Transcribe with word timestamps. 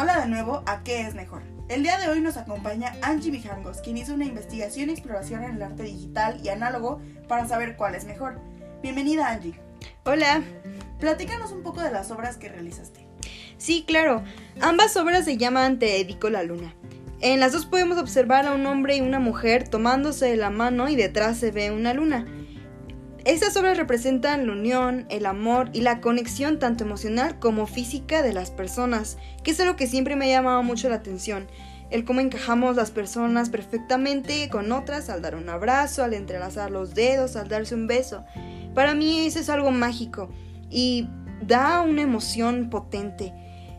Hola 0.00 0.20
de 0.20 0.28
nuevo 0.28 0.62
a 0.64 0.84
¿Qué 0.84 1.00
es 1.00 1.16
mejor? 1.16 1.42
El 1.68 1.82
día 1.82 1.98
de 1.98 2.08
hoy 2.08 2.20
nos 2.20 2.36
acompaña 2.36 2.94
Angie 3.02 3.32
Mijangos, 3.32 3.78
quien 3.78 3.96
hizo 3.96 4.14
una 4.14 4.26
investigación 4.26 4.90
y 4.90 4.92
exploración 4.92 5.42
en 5.42 5.56
el 5.56 5.62
arte 5.62 5.82
digital 5.82 6.40
y 6.40 6.50
análogo 6.50 7.00
para 7.26 7.48
saber 7.48 7.74
cuál 7.74 7.96
es 7.96 8.04
mejor. 8.04 8.38
Bienvenida 8.80 9.28
Angie. 9.28 9.58
Hola. 10.04 10.44
Platícanos 11.00 11.50
un 11.50 11.64
poco 11.64 11.80
de 11.80 11.90
las 11.90 12.12
obras 12.12 12.36
que 12.36 12.48
realizaste. 12.48 13.08
Sí, 13.56 13.82
claro. 13.88 14.22
Ambas 14.60 14.96
obras 14.96 15.24
se 15.24 15.36
llaman 15.36 15.80
Te 15.80 15.86
dedico 15.86 16.30
la 16.30 16.44
luna. 16.44 16.76
En 17.20 17.40
las 17.40 17.50
dos 17.50 17.66
podemos 17.66 17.98
observar 17.98 18.46
a 18.46 18.54
un 18.54 18.66
hombre 18.66 18.98
y 18.98 19.00
una 19.00 19.18
mujer 19.18 19.68
tomándose 19.68 20.26
de 20.26 20.36
la 20.36 20.50
mano 20.50 20.88
y 20.88 20.94
detrás 20.94 21.38
se 21.38 21.50
ve 21.50 21.72
una 21.72 21.92
luna. 21.92 22.24
Estas 23.28 23.58
obras 23.58 23.76
representan 23.76 24.46
la 24.46 24.54
unión, 24.54 25.04
el 25.10 25.26
amor 25.26 25.68
y 25.74 25.82
la 25.82 26.00
conexión 26.00 26.58
tanto 26.58 26.84
emocional 26.84 27.38
como 27.38 27.66
física 27.66 28.22
de 28.22 28.32
las 28.32 28.50
personas, 28.50 29.18
que 29.44 29.50
es 29.50 29.60
algo 29.60 29.76
que 29.76 29.86
siempre 29.86 30.16
me 30.16 30.24
ha 30.24 30.38
llamado 30.38 30.62
mucho 30.62 30.88
la 30.88 30.94
atención. 30.94 31.46
El 31.90 32.06
cómo 32.06 32.20
encajamos 32.20 32.74
las 32.74 32.90
personas 32.90 33.50
perfectamente 33.50 34.48
con 34.48 34.72
otras 34.72 35.10
al 35.10 35.20
dar 35.20 35.34
un 35.34 35.50
abrazo, 35.50 36.02
al 36.02 36.14
entrelazar 36.14 36.70
los 36.70 36.94
dedos, 36.94 37.36
al 37.36 37.48
darse 37.48 37.74
un 37.74 37.86
beso. 37.86 38.24
Para 38.74 38.94
mí 38.94 39.26
eso 39.26 39.40
es 39.40 39.50
algo 39.50 39.72
mágico 39.72 40.30
y 40.70 41.06
da 41.42 41.82
una 41.82 42.00
emoción 42.00 42.70
potente. 42.70 43.34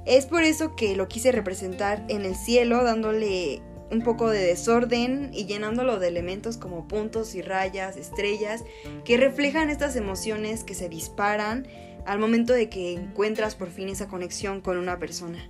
Es 0.05 0.27
por 0.27 0.43
eso 0.43 0.75
que 0.75 0.95
lo 0.95 1.07
quise 1.07 1.31
representar 1.31 2.05
en 2.07 2.23
el 2.23 2.35
cielo, 2.35 2.83
dándole 2.83 3.63
un 3.91 4.01
poco 4.01 4.29
de 4.29 4.39
desorden 4.39 5.31
y 5.33 5.45
llenándolo 5.45 5.99
de 5.99 6.07
elementos 6.07 6.57
como 6.57 6.87
puntos 6.87 7.35
y 7.35 7.41
rayas, 7.41 7.97
estrellas, 7.97 8.63
que 9.03 9.17
reflejan 9.17 9.69
estas 9.69 9.95
emociones 9.95 10.63
que 10.63 10.75
se 10.75 10.89
disparan 10.89 11.67
al 12.05 12.19
momento 12.19 12.53
de 12.53 12.69
que 12.69 12.93
encuentras 12.93 13.55
por 13.55 13.69
fin 13.69 13.89
esa 13.89 14.07
conexión 14.07 14.61
con 14.61 14.77
una 14.77 14.99
persona. 14.99 15.49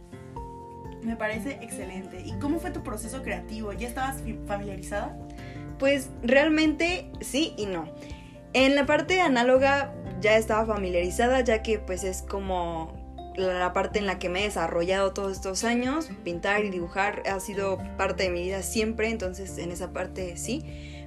Me 1.04 1.16
parece 1.16 1.60
excelente. 1.62 2.22
¿Y 2.26 2.34
cómo 2.40 2.60
fue 2.60 2.72
tu 2.72 2.84
proceso 2.84 3.24
creativo? 3.24 3.72
¿Ya 3.74 3.88
estabas 3.88 4.18
familiarizada? 4.48 5.18
Pues 5.78 6.10
realmente 6.22 7.10
sí 7.22 7.54
y 7.58 7.66
no. 7.66 7.94
En 8.54 8.76
la 8.76 8.86
parte 8.86 9.22
análoga 9.22 9.94
ya 10.20 10.36
estaba 10.38 10.66
familiarizada 10.66 11.42
ya 11.42 11.64
que 11.64 11.80
pues 11.80 12.04
es 12.04 12.22
como 12.22 12.99
la 13.40 13.74
parte 13.74 14.00
en 14.00 14.06
la 14.06 14.20
que 14.20 14.30
me 14.30 14.42
he 14.42 14.44
desarrollado 14.44 15.14
todos 15.14 15.32
estos 15.32 15.64
años. 15.64 16.10
Pintar 16.24 16.66
y 16.66 16.70
dibujar 16.70 17.24
ha 17.28 17.40
sido 17.40 17.80
parte 17.98 18.24
de 18.24 18.30
mi 18.30 18.44
vida 18.44 18.62
siempre, 18.62 19.10
entonces 19.10 19.58
en 19.58 19.72
esa 19.72 19.92
parte 19.92 20.38
sí. 20.38 20.64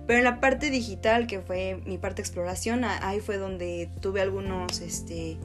Pero 0.07 0.19
en 0.19 0.25
la 0.25 0.41
parte 0.41 0.71
digital, 0.71 1.27
que 1.27 1.41
fue 1.41 1.81
mi 1.87 1.99
parte 1.99 2.17
de 2.17 2.23
exploración, 2.23 2.85
ahí 2.85 3.21
fue 3.21 3.37
donde 3.37 3.89
tuve 4.01 4.21
algunos, 4.21 4.81
este, 4.81 5.37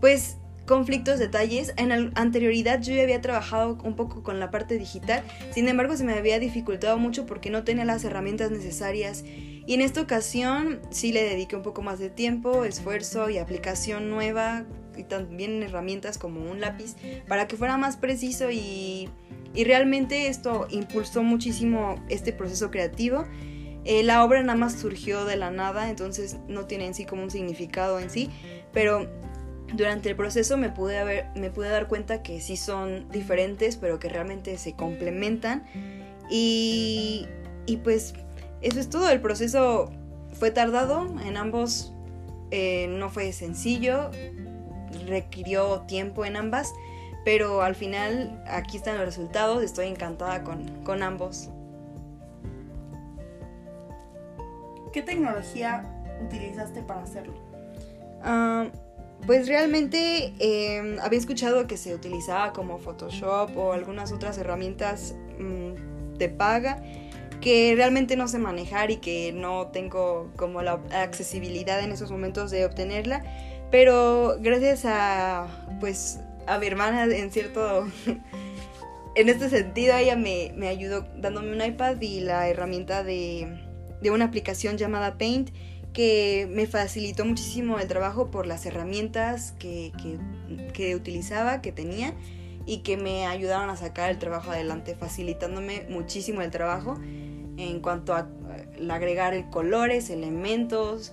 pues, 0.00 0.36
conflictos, 0.66 1.18
detalles. 1.18 1.74
En 1.76 1.90
anterioridad 2.14 2.80
yo 2.80 2.94
ya 2.94 3.02
había 3.02 3.20
trabajado 3.20 3.78
un 3.82 3.96
poco 3.96 4.22
con 4.22 4.38
la 4.38 4.50
parte 4.50 4.78
digital, 4.78 5.22
sin 5.52 5.68
embargo 5.68 5.96
se 5.96 6.04
me 6.04 6.14
había 6.14 6.38
dificultado 6.38 6.96
mucho 6.98 7.26
porque 7.26 7.50
no 7.50 7.64
tenía 7.64 7.84
las 7.84 8.04
herramientas 8.04 8.50
necesarias. 8.50 9.24
Y 9.24 9.74
en 9.74 9.80
esta 9.80 10.00
ocasión 10.00 10.80
sí 10.90 11.12
le 11.12 11.22
dediqué 11.22 11.56
un 11.56 11.62
poco 11.62 11.82
más 11.82 11.98
de 11.98 12.10
tiempo, 12.10 12.64
esfuerzo 12.64 13.30
y 13.30 13.38
aplicación 13.38 14.10
nueva 14.10 14.64
y 14.96 15.04
también 15.04 15.62
herramientas 15.62 16.18
como 16.18 16.50
un 16.50 16.60
lápiz 16.60 16.96
para 17.28 17.46
que 17.46 17.56
fuera 17.56 17.76
más 17.76 17.96
preciso 17.96 18.50
y, 18.50 19.08
realmente 19.54 20.28
esto 20.28 20.66
impulsó 20.70 21.22
muchísimo 21.22 21.96
este 22.08 22.32
proceso 22.32 22.70
creativo. 22.70 23.26
Eh, 23.84 24.02
la 24.02 24.24
obra 24.24 24.42
nada 24.42 24.58
más 24.58 24.80
surgió 24.80 25.24
de 25.24 25.36
la 25.36 25.50
nada, 25.50 25.90
entonces 25.90 26.38
no 26.48 26.66
tiene 26.66 26.86
en 26.86 26.94
sí 26.94 27.04
como 27.04 27.22
un 27.22 27.30
significado 27.30 27.98
en 27.98 28.08
sí, 28.08 28.30
pero 28.72 29.08
durante 29.74 30.08
el 30.08 30.16
proceso 30.16 30.56
me 30.56 30.70
pude, 30.70 31.26
me 31.34 31.50
pude 31.50 31.68
dar 31.68 31.88
cuenta 31.88 32.22
que 32.22 32.40
sí 32.40 32.56
son 32.56 33.08
diferentes, 33.10 33.76
pero 33.76 33.98
que 33.98 34.08
realmente 34.08 34.56
se 34.56 34.74
complementan. 34.74 35.64
Y, 36.30 37.26
y 37.66 37.78
pues 37.78 38.14
eso 38.62 38.80
es 38.80 38.88
todo, 38.88 39.10
el 39.10 39.20
proceso 39.20 39.90
fue 40.32 40.50
tardado, 40.50 41.06
en 41.26 41.36
ambos 41.36 41.92
eh, 42.50 42.86
no 42.88 43.10
fue 43.10 43.32
sencillo, 43.32 44.10
requirió 45.06 45.80
tiempo 45.82 46.24
en 46.24 46.36
ambas, 46.36 46.74
pero 47.24 47.62
al 47.62 47.74
final 47.74 48.42
aquí 48.46 48.76
están 48.76 48.96
los 48.96 49.06
resultados, 49.06 49.62
estoy 49.62 49.86
encantada 49.86 50.42
con, 50.42 51.02
ambos. 51.02 51.50
¿Qué 54.92 55.02
tecnología 55.02 55.84
utilizaste 56.24 56.82
para 56.82 57.02
hacerlo? 57.02 57.34
Ah, 58.22 58.66
pues 59.26 59.46
realmente 59.48 60.34
em, 60.38 60.98
había 61.00 61.18
escuchado 61.18 61.66
que 61.66 61.76
se 61.76 61.94
utilizaba 61.94 62.52
como 62.52 62.78
Photoshop 62.78 63.56
o 63.56 63.72
algunas 63.72 64.12
otras 64.12 64.36
herramientas 64.38 65.14
mm, 65.38 66.18
de 66.18 66.28
paga 66.28 66.82
que 67.42 67.74
realmente 67.76 68.16
no 68.16 68.28
sé 68.28 68.38
manejar 68.38 68.90
y 68.90 68.96
que 68.96 69.32
no 69.32 69.66
tengo 69.66 70.30
como 70.36 70.62
la 70.62 70.80
accesibilidad 70.92 71.80
en 71.82 71.90
esos 71.90 72.10
momentos 72.10 72.50
de 72.50 72.64
obtenerla. 72.64 73.22
Pero 73.72 74.36
gracias 74.38 74.84
a, 74.84 75.48
pues, 75.80 76.20
a 76.46 76.58
mi 76.58 76.66
hermana 76.68 77.04
en 77.04 77.32
cierto... 77.32 77.88
en 79.14 79.28
este 79.28 79.48
sentido, 79.48 79.96
ella 79.96 80.14
me, 80.14 80.68
ayudó 80.68 81.06
dándome 81.16 81.52
un 81.52 81.62
iPad 81.62 82.00
y 82.00 82.20
la 82.20 82.48
herramienta 82.48 83.02
de, 83.02 83.58
una 84.10 84.26
aplicación 84.26 84.76
llamada 84.76 85.16
Paint 85.18 85.50
que 85.94 86.48
me 86.50 86.66
facilitó 86.66 87.24
muchísimo 87.24 87.78
el 87.78 87.88
trabajo 87.88 88.30
por 88.30 88.46
las 88.46 88.64
herramientas 88.64 89.52
que, 89.58 89.92
que, 90.72 90.94
utilizaba, 90.94 91.60
que 91.60 91.72
tenía 91.72 92.14
y 92.64 92.78
que 92.78 92.96
me 92.98 93.26
ayudaron 93.26 93.68
a 93.70 93.76
sacar 93.76 94.10
el 94.10 94.18
trabajo 94.18 94.50
adelante, 94.50 94.94
facilitándome 94.94 95.86
muchísimo 95.88 96.42
el 96.42 96.50
trabajo 96.50 96.98
en 97.56 97.80
cuanto 97.80 98.14
a 98.14 98.28
agregar 98.90 99.34
el 99.34 99.50
colores, 99.50 100.08
elementos, 100.10 101.12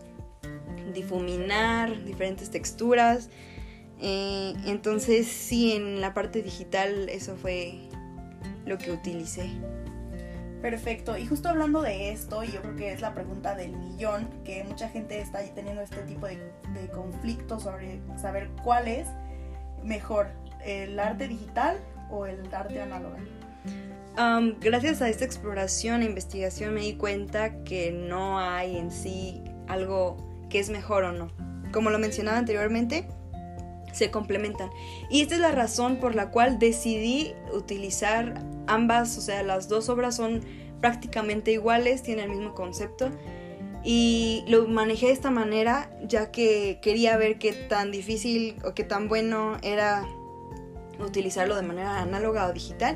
difuminar, 0.93 2.03
diferentes 2.03 2.49
texturas. 2.49 3.29
Eh, 4.01 4.53
entonces 4.65 5.27
sí, 5.27 5.73
en 5.73 6.01
la 6.01 6.13
parte 6.13 6.41
digital 6.41 7.09
eso 7.09 7.35
fue 7.35 7.89
lo 8.65 8.77
que 8.77 8.91
utilicé. 8.91 9.49
Perfecto, 10.61 11.17
y 11.17 11.25
justo 11.25 11.47
hablando 11.47 11.81
de 11.81 12.11
esto, 12.11 12.43
y 12.43 12.51
yo 12.51 12.61
creo 12.61 12.75
que 12.75 12.91
es 12.91 12.99
la 12.99 13.13
pregunta 13.13 13.55
del 13.55 13.77
millón, 13.77 14.27
que 14.43 14.65
mucha 14.65 14.89
gente 14.89 15.19
está 15.21 15.39
teniendo 15.55 15.81
este 15.81 16.01
tipo 16.03 16.25
de, 16.25 16.35
de 16.73 16.89
conflicto 16.93 17.61
sobre 17.61 18.01
saber 18.17 18.49
cuál 18.61 18.89
es 18.89 19.07
mejor, 19.83 20.27
el 20.65 20.99
arte 20.99 21.27
digital 21.27 21.79
o 22.09 22.25
el 22.25 22.53
arte 22.53 22.81
análogo. 22.81 23.15
gracias 24.59 25.01
a 25.01 25.07
esta 25.07 25.23
exploración 25.23 26.01
e 26.01 26.05
investigación 26.05 26.73
me 26.73 26.81
di 26.81 26.95
cuenta 26.95 27.63
que 27.63 27.91
no 27.91 28.39
hay 28.39 28.77
en 28.77 28.91
sí 28.91 29.41
algo 29.67 30.28
qué 30.49 30.59
es 30.59 30.69
mejor 30.69 31.03
o 31.03 31.11
no. 31.11 31.31
Como 31.71 31.89
lo 31.89 31.99
mencionaba 31.99 32.37
anteriormente, 32.37 33.07
se 33.91 34.11
complementan. 34.11 34.69
Y 35.09 35.21
esta 35.21 35.35
es 35.35 35.41
la 35.41 35.51
razón 35.51 35.97
por 35.97 36.15
la 36.15 36.31
cual 36.31 36.59
decidí 36.59 37.33
utilizar 37.53 38.41
ambas, 38.67 39.17
o 39.17 39.21
sea, 39.21 39.43
las 39.43 39.67
dos 39.67 39.89
obras 39.89 40.15
son 40.15 40.41
prácticamente 40.81 41.51
iguales, 41.51 42.03
tienen 42.03 42.31
el 42.31 42.37
mismo 42.37 42.53
concepto. 42.53 43.09
Y 43.83 44.43
lo 44.47 44.67
manejé 44.67 45.07
de 45.07 45.13
esta 45.13 45.31
manera 45.31 45.89
ya 46.03 46.31
que 46.31 46.79
quería 46.81 47.17
ver 47.17 47.39
qué 47.39 47.53
tan 47.53 47.91
difícil 47.91 48.57
o 48.65 48.73
qué 48.73 48.83
tan 48.83 49.07
bueno 49.07 49.57
era 49.61 50.05
utilizarlo 50.99 51.55
de 51.55 51.61
manera 51.61 52.01
análoga 52.01 52.47
o 52.47 52.53
digital. 52.53 52.95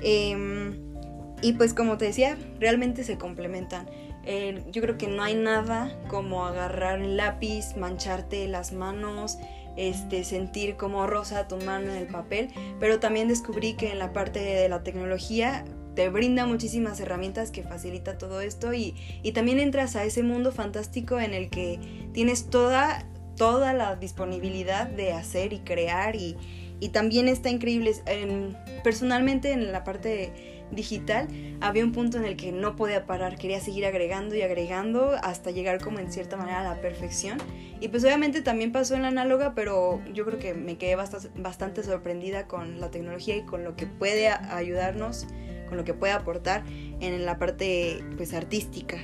Em, 0.00 0.92
y 1.40 1.54
pues 1.54 1.72
como 1.72 1.96
te 1.96 2.06
decía, 2.06 2.36
realmente 2.60 3.04
se 3.04 3.16
complementan. 3.16 3.88
Yo 4.24 4.82
creo 4.82 4.98
que 4.98 5.08
no 5.08 5.22
hay 5.22 5.34
nada 5.34 5.98
como 6.08 6.46
agarrar 6.46 7.00
el 7.00 7.16
lápiz, 7.16 7.76
mancharte 7.76 8.46
las 8.46 8.72
manos, 8.72 9.38
este, 9.76 10.22
sentir 10.24 10.76
como 10.76 11.06
rosa 11.06 11.48
tu 11.48 11.56
mano 11.56 11.90
en 11.90 11.96
el 11.96 12.06
papel, 12.06 12.48
pero 12.78 13.00
también 13.00 13.28
descubrí 13.28 13.74
que 13.74 13.90
en 13.90 13.98
la 13.98 14.12
parte 14.12 14.40
de 14.40 14.68
la 14.68 14.82
tecnología 14.82 15.64
te 15.94 16.08
brinda 16.08 16.46
muchísimas 16.46 17.00
herramientas 17.00 17.50
que 17.50 17.62
facilita 17.62 18.18
todo 18.18 18.40
esto 18.40 18.72
y, 18.74 18.94
también 19.34 19.60
entras 19.60 19.96
a 19.96 20.04
ese 20.04 20.22
mundo 20.22 20.52
fantástico 20.52 21.18
en 21.20 21.34
el 21.34 21.50
que 21.50 21.80
tienes 22.12 22.48
toda, 22.48 23.06
toda 23.36 23.72
la 23.72 23.96
disponibilidad 23.96 24.86
de 24.86 25.12
hacer 25.12 25.52
y 25.52 25.60
crear 25.60 26.16
y, 26.16 26.36
también 26.92 27.28
está 27.28 27.48
increíble. 27.48 27.92
personalmente 28.82 29.52
en 29.52 29.70
la 29.70 29.84
parte 29.84 30.08
de 30.08 30.61
digital, 30.72 31.28
había 31.60 31.84
un 31.84 31.92
punto 31.92 32.18
en 32.18 32.24
el 32.24 32.36
que 32.36 32.50
no 32.50 32.74
podía 32.76 33.06
parar, 33.06 33.36
quería 33.36 33.60
seguir 33.60 33.86
agregando 33.86 34.34
y 34.34 34.42
agregando 34.42 35.12
hasta 35.22 35.50
llegar 35.50 35.80
como 35.80 35.98
en 35.98 36.10
cierta 36.10 36.36
manera 36.36 36.60
a 36.60 36.74
la 36.74 36.80
perfección. 36.80 37.38
Y 37.80 37.88
pues 37.88 38.04
obviamente 38.04 38.42
también 38.42 38.72
pasó 38.72 38.94
en 38.94 39.02
la 39.02 39.08
análoga, 39.08 39.54
pero 39.54 40.02
yo 40.12 40.24
creo 40.24 40.38
que 40.38 40.54
me 40.54 40.78
quedé 40.78 40.96
bastante, 40.96 41.82
sorprendida 41.82 42.46
con 42.46 42.80
la 42.80 42.90
tecnología 42.90 43.36
y 43.36 43.42
con 43.42 43.64
lo 43.64 43.76
que 43.76 43.86
puede 43.86 44.28
ayudarnos, 44.28 45.26
con 45.68 45.76
lo 45.76 45.84
que 45.84 45.94
puede 45.94 46.12
aportar 46.12 46.64
en 47.00 47.24
la 47.24 47.38
parte 47.38 48.02
pues 48.16 48.34
artística. 48.34 48.98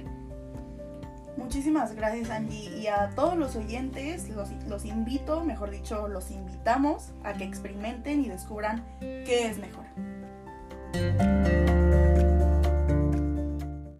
Muchísimas 1.37 1.95
gracias 1.95 2.31
Angie 2.31 2.79
y 2.81 2.89
a 2.89 3.11
todos 3.15 3.37
los 3.37 3.55
oyentes 3.55 4.29
los, 4.31 4.51
los 4.67 4.85
invito, 4.85 5.45
mejor 5.45 5.71
dicho, 5.71 6.09
los 6.09 6.33
invitamos 6.33 7.13
a 7.23 7.33
que 7.33 7.45
experimenten 7.45 8.25
y 8.25 8.29
descubran 8.29 8.85
qué 9.01 9.47
es 9.47 9.59
mejor. 9.59 9.85
Música 10.95 11.68